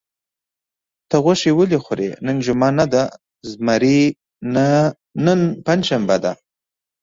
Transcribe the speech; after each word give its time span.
ته 1.09 1.15
غوښې 1.23 1.51
ولې 1.57 1.77
خورې؟ 1.83 2.09
نن 2.25 2.37
جمعه 2.45 2.69
نه 2.79 2.85
ده؟ 2.93 3.03
زمري: 3.51 3.99
نه، 4.53 4.67
نن 5.25 5.39
پنجشنبه 5.65 6.17
ده. 6.23 6.31